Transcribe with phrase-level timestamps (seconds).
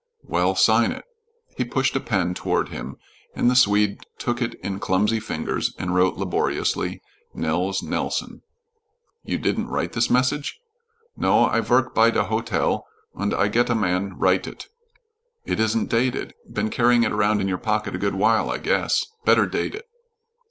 [0.23, 1.05] "Well, sign it."
[1.57, 2.95] He pushed a pen toward him,
[3.35, 7.03] and the Swede took it in clumsy fingers and wrote laboriously,
[7.35, 8.41] "Nels Nelson."
[9.23, 10.59] "You didn't write this message?"
[11.15, 11.45] "No.
[11.45, 14.69] I vork by de hotel, und I get a man write it."
[15.45, 16.33] "It isn't dated.
[16.51, 19.05] Been carrying it around in your pocket a good while I guess.
[19.23, 19.85] Better date it."